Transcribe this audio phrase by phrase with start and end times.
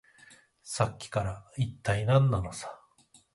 [0.63, 2.79] さっきから、いったい何なのさ。